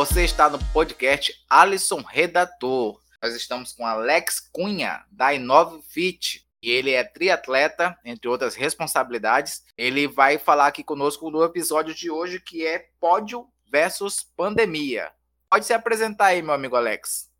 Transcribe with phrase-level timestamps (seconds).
[0.00, 2.98] Você está no podcast Alisson Redator.
[3.22, 6.42] Nós estamos com Alex Cunha, da Inove Fit.
[6.62, 9.62] E ele é triatleta, entre outras responsabilidades.
[9.76, 15.12] Ele vai falar aqui conosco no episódio de hoje, que é pódio versus pandemia.
[15.50, 17.30] Pode se apresentar aí, meu amigo Alex.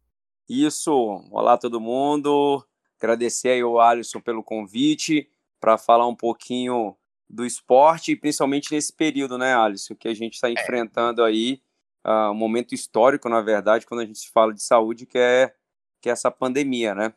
[0.46, 0.92] Isso.
[1.32, 2.62] Olá, todo mundo.
[2.98, 6.94] Agradecer aí ao Alisson pelo convite para falar um pouquinho
[7.26, 10.52] do esporte, principalmente nesse período, né, Alisson, que a gente está é.
[10.52, 11.62] enfrentando aí
[12.06, 15.54] uh, um momento histórico, na verdade, quando a gente fala de saúde, que é,
[16.00, 17.14] que é essa pandemia, né?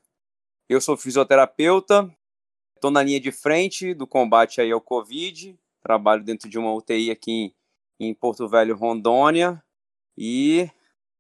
[0.70, 2.10] Eu sou fisioterapeuta,
[2.76, 7.12] estou na linha de frente do combate aí ao Covid, trabalho dentro de uma UTI
[7.12, 7.54] aqui em,
[8.00, 9.62] em Porto Velho, Rondônia,
[10.18, 10.70] e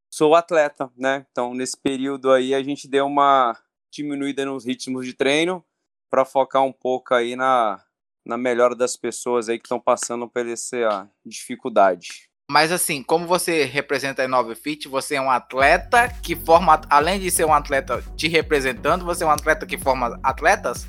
[0.10, 1.26] sou atleta, né?
[1.32, 3.58] Então, nesse período aí, a gente deu uma
[3.92, 5.64] diminuída nos ritmos de treino
[6.10, 7.84] para focar um pouco aí na,
[8.26, 12.33] na melhora das pessoas aí que estão passando por essa dificuldade.
[12.54, 17.20] Mas assim, como você representa a Inove Fit, você é um atleta que forma, além
[17.20, 20.86] de ser um atleta te representando, você é um atleta que forma atletas?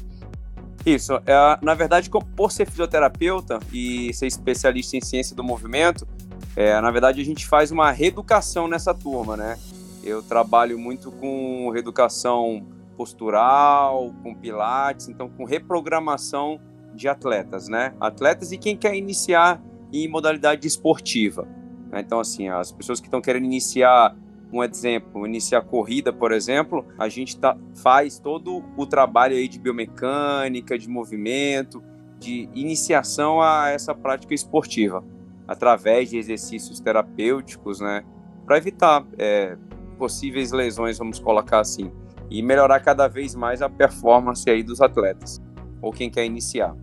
[0.85, 1.15] Isso.
[1.25, 6.07] É, na verdade, por ser fisioterapeuta e ser especialista em ciência do movimento,
[6.55, 9.59] é, na verdade a gente faz uma reeducação nessa turma, né?
[10.03, 16.61] Eu trabalho muito com reeducação postural, com pilates, então com reprogramação
[16.95, 17.95] de atletas, né?
[17.99, 19.63] Atletas e quem quer iniciar
[20.03, 21.47] em modalidade esportiva.
[21.91, 22.01] Né?
[22.01, 24.17] Então, assim, as pessoas que estão querendo iniciar
[24.53, 29.59] um exemplo, iniciar corrida, por exemplo, a gente tá, faz todo o trabalho aí de
[29.59, 31.83] biomecânica, de movimento,
[32.19, 35.05] de iniciação a essa prática esportiva,
[35.49, 38.05] através de exercícios terapêuticos, né,
[38.47, 39.57] para evitar é,
[39.99, 41.91] possíveis lesões, vamos colocar assim,
[42.31, 45.43] e melhorar cada vez mais a performance aí dos atletas
[45.83, 46.75] ou quem quer iniciar.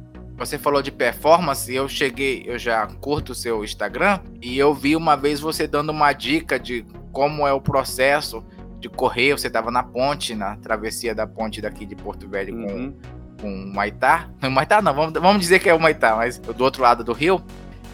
[0.42, 4.96] Você falou de performance, eu cheguei, eu já curto o seu Instagram e eu vi
[4.96, 8.44] uma vez você dando uma dica de como é o processo
[8.80, 9.34] de correr.
[9.34, 12.92] Você estava na ponte, na travessia da ponte daqui de Porto Velho uhum.
[13.40, 14.32] com, com Maitá.
[14.42, 17.14] Não, Maitá não, vamos, vamos dizer que é o Maitá, mas do outro lado do
[17.14, 17.40] rio.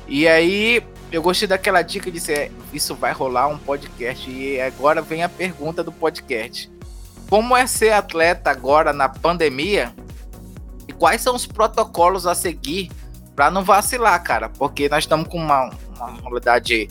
[0.07, 4.31] E aí eu gostei daquela dica de ser isso vai rolar um podcast.
[4.31, 6.71] E agora vem a pergunta do podcast.
[7.29, 9.93] Como é ser atleta agora na pandemia
[10.87, 12.91] e quais são os protocolos a seguir
[13.35, 14.49] para não vacilar, cara?
[14.49, 16.87] Porque nós estamos com uma, uma realidade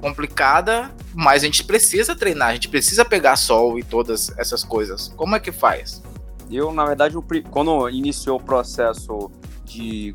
[0.00, 5.08] complicada, mas a gente precisa treinar, a gente precisa pegar sol e todas essas coisas.
[5.16, 6.02] Como é que faz?
[6.50, 7.16] Eu, na verdade,
[7.50, 9.30] quando iniciou o processo
[9.64, 10.12] de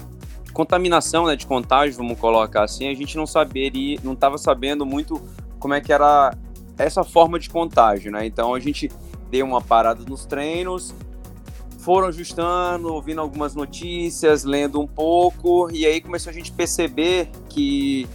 [0.53, 5.21] contaminação, né, de contágio, vamos colocar assim, a gente não saberia, não estava sabendo muito
[5.59, 6.33] como é que era
[6.77, 8.25] essa forma de contágio, né?
[8.25, 8.89] Então a gente
[9.29, 10.93] deu uma parada nos treinos,
[11.89, 18.07] foram ajustando, ouvindo algumas notícias, lendo um pouco, e aí começou a gente perceber que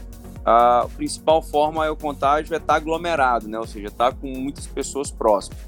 [0.45, 3.59] a principal forma é o contágio é estar tá aglomerado, né?
[3.59, 5.59] Ou seja, estar tá com muitas pessoas próximas.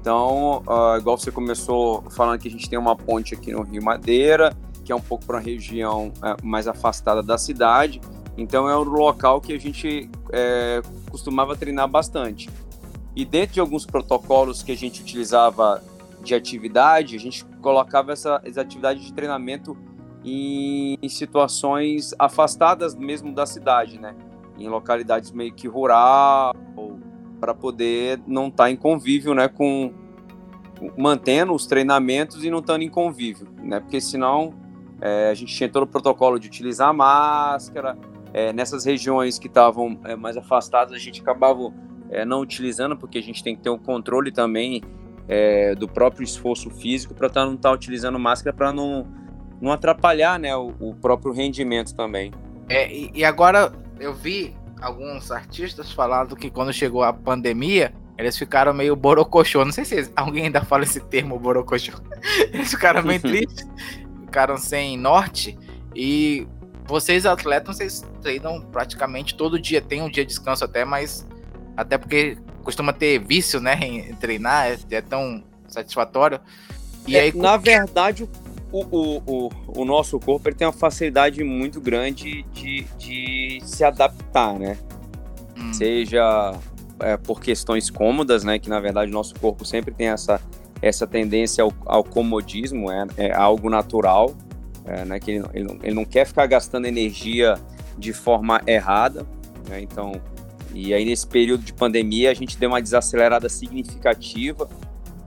[0.00, 3.82] Então, uh, igual você começou falando que a gente tem uma ponte aqui no Rio
[3.82, 8.00] Madeira, que é um pouco para uma região uh, mais afastada da cidade.
[8.36, 10.80] Então, é um local que a gente é,
[11.10, 12.48] costumava treinar bastante.
[13.16, 15.82] E dentro de alguns protocolos que a gente utilizava
[16.28, 19.76] de atividade, a gente colocava essa, essa atividade de treinamento
[20.24, 24.14] em, em, situações afastadas mesmo da cidade, né?
[24.58, 26.54] Em localidades meio que rural,
[27.40, 29.48] para poder não estar tá em convívio, né?
[29.48, 29.92] Com
[30.96, 33.80] mantendo os treinamentos e não estando em convívio, né?
[33.80, 34.54] Porque senão
[35.00, 37.96] é, a gente tinha todo o protocolo de utilizar máscara.
[38.34, 41.72] É, nessas regiões que estavam é, mais afastadas, a gente acabava
[42.10, 44.82] é, não utilizando, porque a gente tem que ter um controle também
[45.28, 49.06] é, do próprio esforço físico para tá, não estar tá utilizando máscara para não,
[49.60, 52.32] não atrapalhar né, o, o próprio rendimento também.
[52.68, 58.36] É, e, e, agora eu vi alguns artistas falando que quando chegou a pandemia, eles
[58.36, 59.64] ficaram meio borocochô.
[59.64, 61.92] Não sei se alguém ainda fala esse termo borocochô.
[62.52, 63.64] Eles ficaram meio tristes,
[64.22, 65.56] ficaram sem norte.
[65.94, 66.46] E
[66.84, 69.80] vocês, atletas, vocês treinam praticamente todo dia.
[69.80, 71.26] Tem um dia de descanso até, mas
[71.76, 76.40] até porque costuma ter vício, né, em treinar, é, é tão satisfatório.
[77.06, 78.28] E é, aí, na verdade,
[78.70, 79.50] o, o, o,
[79.80, 84.76] o, nosso corpo ele tem uma facilidade muito grande de, de se adaptar, né?
[85.56, 85.72] Hum.
[85.72, 86.54] Seja
[87.00, 88.58] é, por questões cômodas, né?
[88.58, 90.40] Que na verdade o nosso corpo sempre tem essa,
[90.82, 94.34] essa tendência ao, ao comodismo, é, é algo natural,
[94.84, 95.18] é, né?
[95.18, 97.54] Que ele, ele, não, ele não quer ficar gastando energia
[97.96, 99.26] de forma errada,
[99.66, 99.80] né?
[99.80, 100.12] Então,
[100.74, 104.68] e aí, nesse período de pandemia, a gente deu uma desacelerada significativa.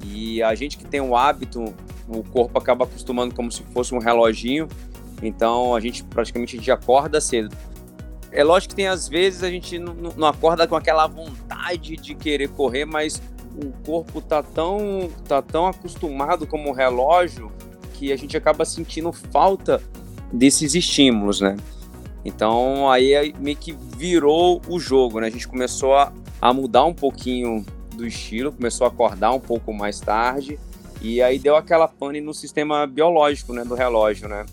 [0.03, 1.73] E a gente que tem um hábito,
[2.07, 4.67] o corpo acaba acostumando como se fosse um reloginho.
[5.21, 7.55] Então, a gente praticamente a gente acorda cedo.
[8.31, 12.15] é lógico que tem às vezes a gente não, não acorda com aquela vontade de
[12.15, 13.21] querer correr, mas
[13.55, 17.51] o corpo tá tão, tá tão acostumado como relógio
[17.93, 19.81] que a gente acaba sentindo falta
[20.31, 21.57] desses estímulos, né?
[22.23, 25.27] Então aí meio que virou o jogo, né?
[25.27, 27.65] A gente começou a, a mudar um pouquinho
[27.95, 30.59] do estilo, começou a acordar um pouco mais tarde
[31.01, 34.45] e aí deu aquela pane no sistema biológico, né, do relógio, né?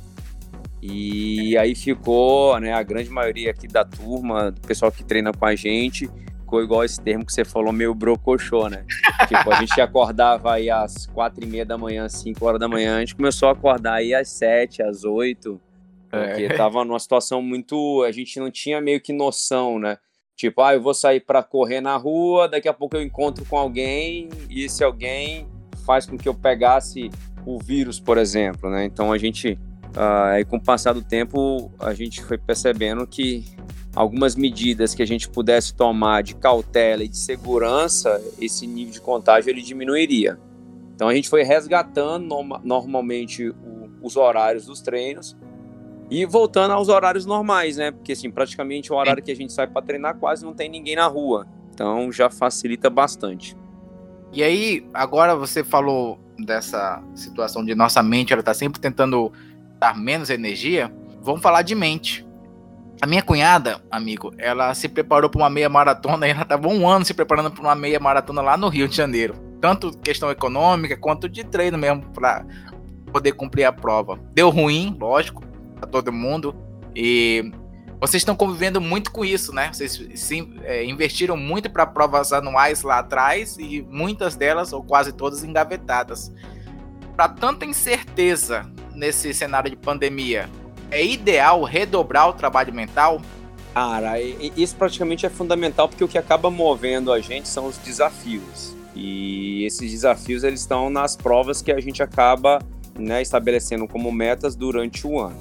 [0.81, 5.45] E aí ficou, né, a grande maioria aqui da turma, do pessoal que treina com
[5.45, 6.09] a gente,
[6.41, 8.85] ficou igual esse termo que você falou, meio brocochô, né?
[9.29, 12.97] tipo, a gente acordava aí às quatro e meia da manhã, cinco horas da manhã,
[12.97, 15.61] a gente começou a acordar aí às sete, às oito,
[16.11, 16.57] porque é.
[16.57, 19.99] tava numa situação muito, a gente não tinha meio que noção, né?
[20.37, 23.57] Tipo, ah, eu vou sair para correr na rua, daqui a pouco eu encontro com
[23.57, 25.47] alguém, e esse alguém
[25.85, 27.11] faz com que eu pegasse
[27.45, 28.85] o vírus, por exemplo, né?
[28.85, 29.59] Então a gente
[29.89, 33.45] Uh, e com o passar do tempo, a gente foi percebendo que
[33.95, 39.01] algumas medidas que a gente pudesse tomar de cautela e de segurança, esse nível de
[39.01, 40.39] contágio ele diminuiria.
[40.95, 45.37] Então a gente foi resgatando no normalmente o, os horários dos treinos
[46.11, 47.91] e voltando aos horários normais, né?
[47.91, 50.97] Porque assim, praticamente o horário que a gente sai para treinar quase não tem ninguém
[50.97, 51.47] na rua.
[51.73, 53.57] Então já facilita bastante.
[54.33, 59.33] E aí, agora você falou dessa situação de nossa mente, ela tá sempre tentando
[59.79, 62.27] dar menos energia, vamos falar de mente.
[63.01, 66.89] A minha cunhada, amigo, ela se preparou para uma meia maratona e ela estava um
[66.89, 69.35] ano se preparando para uma meia maratona lá no Rio de Janeiro.
[69.61, 72.45] Tanto questão econômica quanto de treino mesmo para
[73.13, 74.19] poder cumprir a prova.
[74.35, 75.43] Deu ruim, lógico,
[75.79, 76.55] para todo mundo.
[76.95, 77.53] E
[78.01, 79.71] vocês estão convivendo muito com isso, né?
[79.73, 85.13] Vocês se, é, investiram muito para provas anuais lá atrás e muitas delas, ou quase
[85.13, 86.33] todas, engavetadas.
[87.17, 90.49] Para tanta incerteza nesse cenário de pandemia,
[90.91, 93.21] é ideal redobrar o trabalho mental?
[93.75, 98.77] Cara, isso praticamente é fundamental porque o que acaba movendo a gente são os desafios.
[98.95, 102.61] E esses desafios eles estão nas provas que a gente acaba
[102.99, 105.39] né, estabelecendo como metas durante o ano.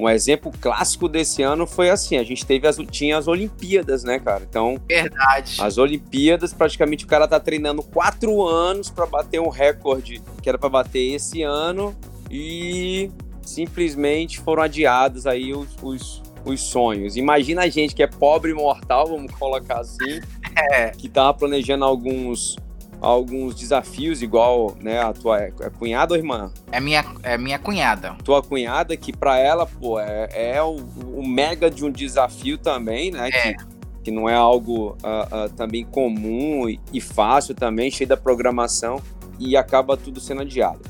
[0.00, 4.18] Um exemplo clássico desse ano foi assim: a gente teve as, tinha as Olimpíadas, né,
[4.18, 4.46] cara?
[4.48, 5.56] Então, verdade.
[5.60, 10.56] As Olimpíadas, praticamente o cara tá treinando quatro anos para bater um recorde que era
[10.56, 11.94] para bater esse ano
[12.30, 13.10] e
[13.42, 17.16] simplesmente foram adiados aí os, os, os sonhos.
[17.18, 20.20] Imagina a gente que é pobre mortal, vamos colocar assim,
[20.72, 20.92] é.
[20.92, 22.56] que tava planejando alguns
[23.00, 26.52] alguns desafios, igual né, a tua é, é cunhada ou irmã?
[26.70, 28.16] É minha, é minha cunhada.
[28.22, 30.76] Tua cunhada, que para ela, pô, é, é o,
[31.14, 33.28] o, mega de um desafio também, né?
[33.28, 33.54] É.
[33.54, 33.64] Que,
[34.04, 39.00] que não é algo uh, uh, também comum e, e fácil também, cheio da programação,
[39.38, 40.80] e acaba tudo sendo adiado.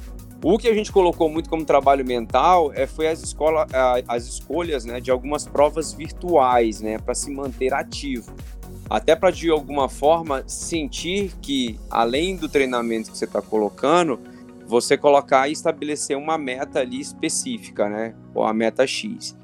[0.42, 3.66] O que a gente colocou muito como trabalho mental é, foi as, escola,
[4.08, 8.32] as escolhas né, de algumas provas virtuais né, para se manter ativo.
[8.90, 14.19] Até para, de alguma forma, sentir que, além do treinamento que você está colocando,
[14.66, 18.16] você colocar e estabelecer uma meta ali específica, né?
[18.34, 19.38] Ou a meta X.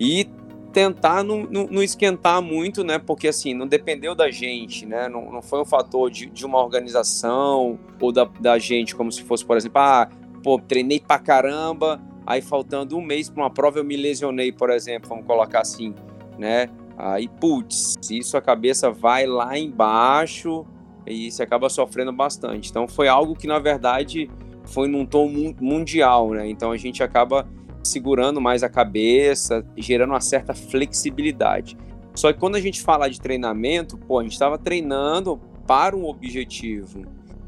[0.00, 0.28] E
[0.72, 2.98] tentar não, não, não, esquentar muito, né?
[2.98, 5.08] Porque assim, não dependeu da gente, né?
[5.08, 9.22] Não, não foi um fator de, de uma organização ou da, da gente, como se
[9.22, 10.08] fosse, por exemplo, ah,
[10.42, 14.70] pô, treinei pra caramba, aí faltando um mês para uma prova eu me lesionei, por
[14.70, 15.94] exemplo, vamos colocar assim,
[16.36, 16.68] né?
[16.96, 20.66] Aí, putz, isso a cabeça vai lá embaixo
[21.06, 22.70] e você acaba sofrendo bastante.
[22.70, 24.30] Então foi algo que na verdade
[24.64, 25.28] foi num tom
[25.60, 26.48] mundial, né?
[26.48, 27.48] Então a gente acaba
[27.82, 31.76] segurando mais a cabeça, gerando uma certa flexibilidade.
[32.14, 36.06] Só que quando a gente fala de treinamento, pô, a gente estava treinando para um
[36.06, 37.02] objetivo.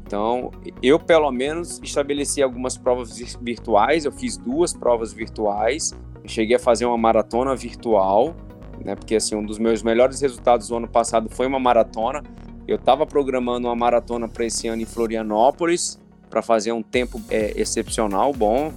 [0.05, 0.51] Então,
[0.83, 5.93] eu pelo menos estabeleci algumas provas virtuais, eu fiz duas provas virtuais,
[6.25, 8.35] cheguei a fazer uma maratona virtual,
[8.83, 8.95] né?
[8.95, 12.23] Porque assim, um dos meus melhores resultados do ano passado foi uma maratona.
[12.67, 17.53] Eu estava programando uma maratona para esse ano em Florianópolis, para fazer um tempo é,
[17.55, 18.73] excepcional, bom.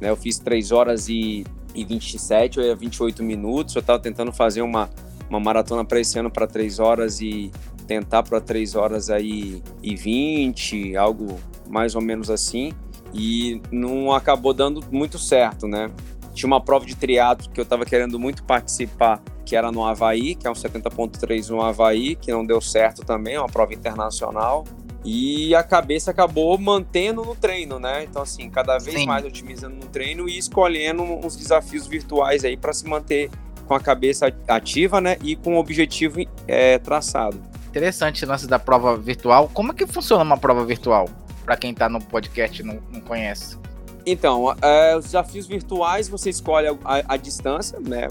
[0.00, 0.10] Né?
[0.10, 1.44] Eu fiz 3 horas e,
[1.74, 3.74] e 27 ou 28 minutos.
[3.74, 4.88] Eu estava tentando fazer uma,
[5.28, 7.50] uma maratona para esse ano para 3 horas e
[7.86, 12.72] tentar para 3 horas aí e 20, algo mais ou menos assim,
[13.12, 15.90] e não acabou dando muito certo, né?
[16.34, 20.34] Tinha uma prova de triatlo que eu estava querendo muito participar, que era no Havaí,
[20.34, 24.64] que é um 70.3 no Havaí, que não deu certo também, é uma prova internacional.
[25.04, 28.04] E a cabeça acabou mantendo no treino, né?
[28.04, 29.06] Então, assim, cada vez Sim.
[29.06, 33.28] mais otimizando no treino e escolhendo uns desafios virtuais aí para se manter
[33.66, 35.16] com a cabeça ativa, né?
[35.22, 37.42] E com o objetivo é, traçado.
[37.68, 39.50] Interessante o lance da prova virtual.
[39.52, 41.08] Como é que funciona uma prova virtual?
[41.44, 43.58] Para quem está no podcast e não, não conhece.
[44.06, 48.08] Então, é, os desafios virtuais você escolhe a, a, a, distância, né?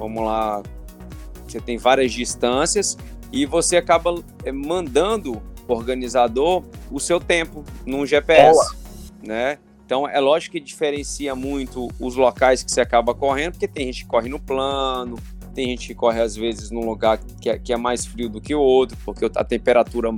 [0.00, 0.62] Vamos lá,
[1.46, 2.96] você tem várias distâncias
[3.30, 4.14] e você acaba
[4.46, 8.74] é, mandando o organizador o seu tempo num GPS,
[9.22, 9.58] né?
[9.84, 14.04] Então é lógico que diferencia muito os locais que você acaba correndo, porque tem gente
[14.04, 15.18] que corre no plano,
[15.54, 18.40] tem gente que corre às vezes num lugar que é, que é mais frio do
[18.40, 20.10] que o outro, porque a temperatura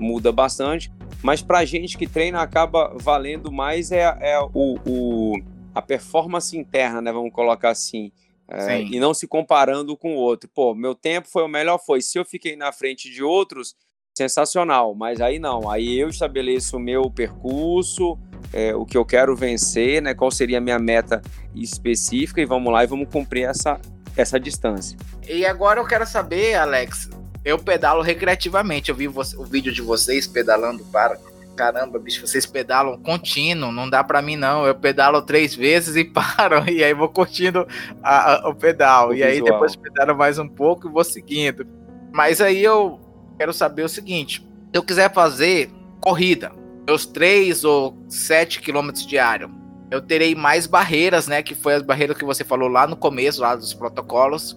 [0.00, 0.90] muda bastante.
[1.22, 5.40] Mas para gente que treina acaba valendo mais é, é o, o,
[5.72, 7.12] a performance interna, né?
[7.12, 8.10] Vamos colocar assim.
[8.50, 10.48] É, e não se comparando com o outro.
[10.48, 12.00] Pô, meu tempo foi o melhor, foi.
[12.00, 13.76] Se eu fiquei na frente de outros,
[14.18, 14.94] sensacional.
[14.94, 18.18] Mas aí não, aí eu estabeleço o meu percurso,
[18.52, 20.14] é, o que eu quero vencer, né?
[20.14, 21.22] Qual seria a minha meta
[21.54, 23.80] específica e vamos lá e vamos cumprir essa,
[24.16, 24.96] essa distância.
[25.28, 27.08] E agora eu quero saber, Alex,
[27.44, 28.90] eu pedalo recreativamente.
[28.90, 31.18] Eu vi o vídeo de vocês pedalando para.
[31.58, 34.64] Caramba, bicho, vocês pedalam contínuo, não dá para mim não.
[34.64, 37.66] Eu pedalo três vezes e paro, e aí vou curtindo
[38.00, 39.08] a, a, o pedal.
[39.08, 39.32] O e visual.
[39.32, 41.66] aí depois pedalo mais um pouco e vou seguindo.
[42.12, 43.00] Mas aí eu
[43.36, 45.68] quero saber o seguinte: se eu quiser fazer
[46.00, 46.52] corrida,
[46.86, 49.50] meus 3 ou 7 quilômetros diário,
[49.90, 51.42] eu terei mais barreiras, né?
[51.42, 54.56] Que foi as barreiras que você falou lá no começo, lá dos protocolos.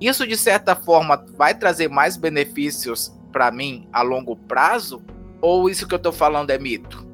[0.00, 5.00] Isso, de certa forma, vai trazer mais benefícios para mim a longo prazo?
[5.40, 7.06] Ou isso que eu estou falando é mito?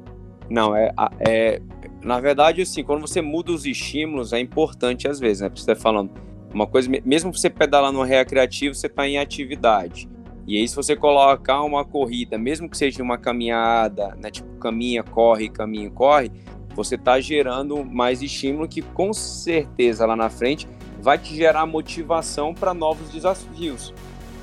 [0.49, 1.61] Não, é, é.
[2.01, 5.49] Na verdade, assim, quando você muda os estímulos, é importante às vezes, né?
[5.49, 6.11] Você está falando
[6.53, 10.07] uma coisa, mesmo você pedalar no recreativo, você está em atividade.
[10.47, 14.31] E aí, se você colocar uma corrida, mesmo que seja uma caminhada, né?
[14.31, 16.31] Tipo, caminha, corre, caminha, corre,
[16.73, 20.67] você está gerando mais estímulo que com certeza lá na frente
[21.01, 23.93] vai te gerar motivação para novos desafios.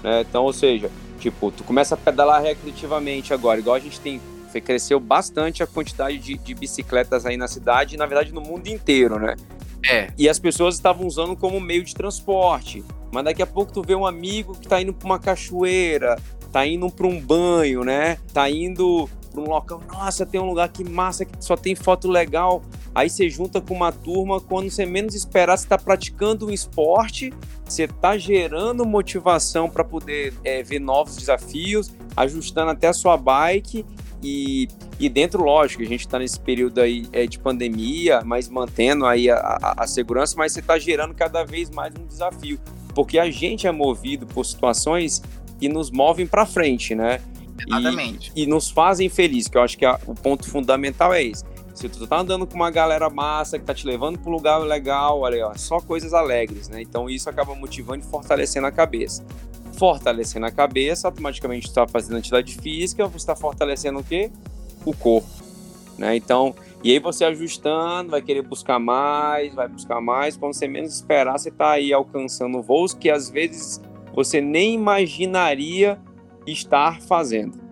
[0.02, 0.22] Né?
[0.22, 4.20] Então, ou seja, tipo, tu começa a pedalar recreativamente agora, igual a gente tem
[4.60, 8.68] cresceu bastante a quantidade de, de, bicicletas aí na cidade e, na verdade, no mundo
[8.68, 9.34] inteiro, né?
[9.84, 10.12] É.
[10.16, 12.84] E as pessoas estavam usando como meio de transporte.
[13.12, 16.16] Mas daqui a pouco tu vê um amigo que tá indo para uma cachoeira,
[16.52, 18.18] tá indo para um banho, né?
[18.32, 22.08] Tá indo para um local, nossa, tem um lugar que massa, que só tem foto
[22.08, 22.62] legal.
[22.94, 27.32] Aí você junta com uma turma, quando você menos esperar, você está praticando um esporte,
[27.64, 33.84] você está gerando motivação para poder é, ver novos desafios, ajustando até a sua bike
[34.24, 39.04] e, e dentro, lógico, a gente está nesse período aí é, de pandemia, mas mantendo
[39.04, 42.58] aí a, a, a segurança, mas você está gerando cada vez mais um desafio,
[42.94, 45.22] porque a gente é movido por situações
[45.60, 47.20] que nos movem para frente, né?
[47.66, 48.32] Exatamente.
[48.34, 51.44] E, e, nos fazem felizes, que eu acho que a, o ponto fundamental é esse.
[51.74, 54.58] Se tu tá andando com uma galera massa que tá te levando para um lugar
[54.58, 56.80] legal, olha ó, só coisas alegres, né?
[56.80, 59.24] Então isso acaba motivando e fortalecendo a cabeça.
[59.76, 64.30] Fortalecendo a cabeça, automaticamente tu tá fazendo atividade física, você está fortalecendo o quê?
[64.84, 65.28] O corpo,
[65.98, 66.14] né?
[66.14, 66.54] Então,
[66.84, 71.36] e aí você ajustando, vai querer buscar mais, vai buscar mais, quando você menos esperar,
[71.36, 73.80] você tá aí alcançando voos que às vezes
[74.14, 75.98] você nem imaginaria
[76.46, 77.63] estar fazendo.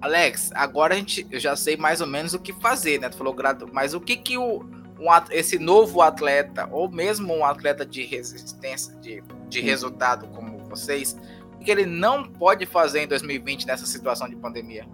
[0.00, 3.08] Alex, agora a gente, eu já sei mais ou menos o que fazer, né?
[3.08, 3.34] Tu falou
[3.72, 4.64] mas o que que o
[4.98, 11.16] um, esse novo atleta ou mesmo um atleta de resistência, de, de resultado como vocês,
[11.54, 14.86] o que ele não pode fazer em 2020 nessa situação de pandemia?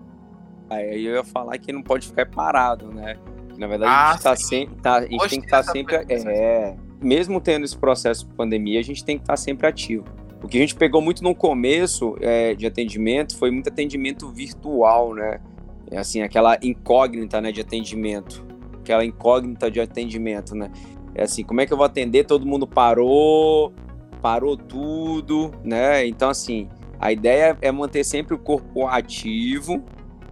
[0.69, 3.19] Aí eu ia falar que não pode ficar parado, né?
[3.59, 5.97] Na verdade, ah, a gente, tá sempre, tá, a gente tem que estar tá sempre.
[6.09, 10.05] É, mesmo tendo esse processo de pandemia, a gente tem que estar tá sempre ativo.
[10.43, 15.15] O que a gente pegou muito no começo é, de atendimento foi muito atendimento virtual,
[15.15, 15.41] né?
[15.91, 18.45] É assim, aquela incógnita né, de atendimento.
[18.81, 20.71] Aquela incógnita de atendimento, né?
[21.15, 22.25] É assim, como é que eu vou atender?
[22.25, 23.73] Todo mundo parou,
[24.23, 26.07] parou tudo, né?
[26.07, 26.69] Então, assim,
[26.99, 29.83] a ideia é manter sempre o corpo ativo,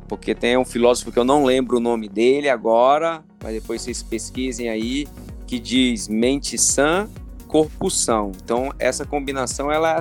[0.06, 4.02] porque tem um filósofo que eu não lembro o nome dele agora, mas depois vocês
[4.02, 5.06] pesquisem aí,
[5.46, 7.08] que diz mente sã
[7.48, 8.30] corpo são.
[8.44, 10.00] Então, essa combinação ela,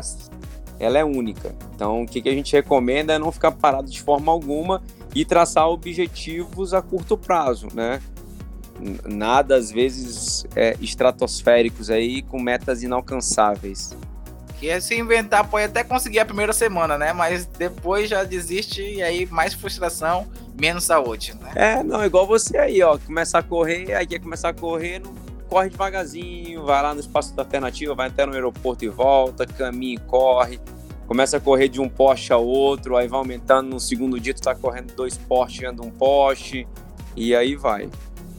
[0.80, 1.56] ela é única.
[1.74, 4.84] Então, o que, que a gente recomenda é não ficar parado de forma alguma
[5.16, 8.02] e traçar objetivos a curto prazo, né?
[9.06, 13.98] Nada, às vezes, é, estratosféricos aí com metas inalcançáveis.
[14.60, 17.14] Que é se inventar, pode até conseguir a primeira semana, né?
[17.14, 20.28] Mas depois já desiste e aí mais frustração,
[20.60, 21.52] menos saúde, né?
[21.56, 22.98] É, não, igual você aí, ó.
[22.98, 27.36] Começar a correr, aí quer começar a correr, não corre devagarzinho, vai lá no espaço
[27.36, 30.60] da alternativa, vai até no aeroporto e volta, caminha e corre.
[31.08, 33.70] Começa a correr de um poste a outro, aí vai aumentando.
[33.70, 36.68] No segundo dia, tu tá correndo dois postes, anda um poste,
[37.16, 37.90] e aí vai.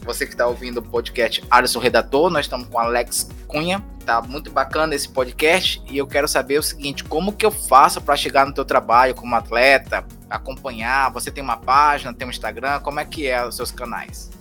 [0.03, 3.83] Você que está ouvindo o podcast Alisson Redator, nós estamos com Alex Cunha.
[4.05, 8.01] Tá muito bacana esse podcast e eu quero saber o seguinte: como que eu faço
[8.01, 11.11] para chegar no teu trabalho como atleta, acompanhar?
[11.11, 12.79] Você tem uma página, tem um Instagram?
[12.79, 14.31] Como é que é os seus canais?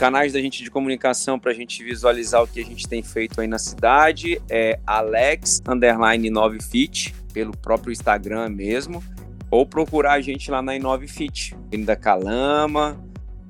[0.00, 3.38] Canais da gente de comunicação para a gente visualizar o que a gente tem feito
[3.38, 9.04] aí na cidade é Alex underline 9fit pelo próprio Instagram mesmo
[9.50, 11.54] ou procurar a gente lá na Inovefit,
[11.84, 12.98] da Calama,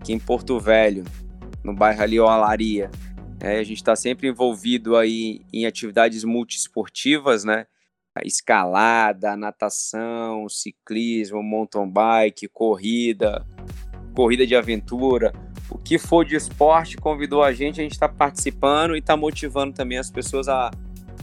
[0.00, 1.04] aqui em Porto Velho,
[1.62, 2.90] no bairro ali Olaria.
[3.38, 7.64] É, a gente está sempre envolvido aí em atividades multiesportivas, né?
[8.24, 13.46] Escalada, natação, ciclismo, mountain bike, corrida,
[14.16, 15.32] corrida de aventura,
[15.70, 19.72] o que for de esporte, convidou a gente, a gente está participando e está motivando
[19.72, 20.70] também as pessoas a,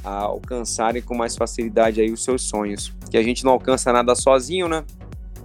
[0.04, 2.94] a, alcançarem com mais facilidade aí os seus sonhos.
[3.12, 4.84] Que a gente não alcança nada sozinho, né?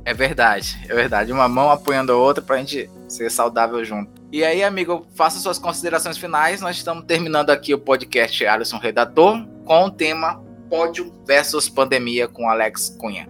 [0.04, 1.32] É verdade, é verdade.
[1.32, 4.11] Uma mão apoiando a outra para a gente ser saudável junto.
[4.32, 6.61] E aí, amigo, faça suas considerações finais.
[6.61, 12.49] Nós estamos terminando aqui o podcast Alisson Redator com o tema Pódio versus Pandemia com
[12.49, 13.28] Alex Cunha.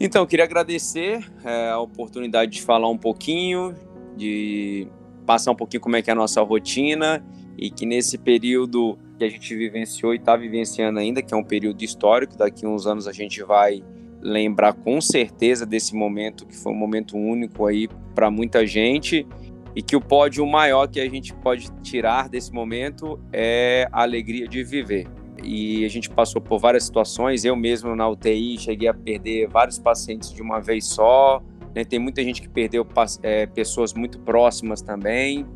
[0.00, 3.74] Então, queria agradecer é, a oportunidade de falar um pouquinho,
[4.16, 4.88] de
[5.26, 7.24] passar um pouquinho como é que é a nossa rotina
[7.56, 11.44] e que nesse período que a gente vivenciou e está vivenciando ainda, que é um
[11.44, 13.82] período histórico, daqui a uns anos a gente vai
[14.20, 19.26] lembrar com certeza desse momento, que foi um momento único aí para muita gente
[19.74, 24.46] e que o pódio maior que a gente pode tirar desse momento é a alegria
[24.46, 25.06] de viver.
[25.42, 29.78] E a gente passou por várias situações, eu mesmo na UTI cheguei a perder vários
[29.78, 31.42] pacientes de uma vez só,
[31.74, 31.84] né?
[31.84, 32.86] tem muita gente que perdeu
[33.22, 35.46] é, pessoas muito próximas também,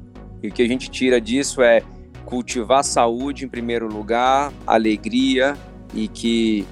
[0.42, 1.82] e o que a gente tira disso é
[2.24, 5.56] cultivar saúde em primeiro lugar, alegria
[5.94, 6.66] e que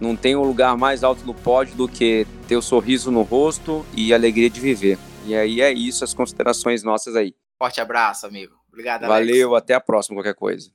[0.00, 3.84] não tem um lugar mais alto no pódio do que ter o sorriso no rosto
[3.94, 4.98] e alegria de viver.
[5.26, 7.34] E aí é isso, as considerações nossas aí.
[7.58, 8.54] Forte abraço, amigo.
[8.68, 9.28] Obrigado, Alex.
[9.28, 10.70] Valeu, até a próxima, qualquer coisa.